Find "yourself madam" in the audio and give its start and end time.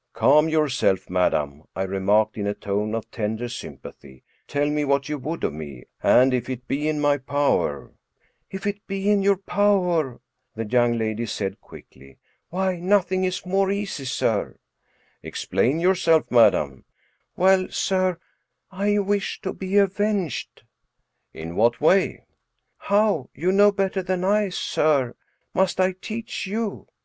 0.48-1.62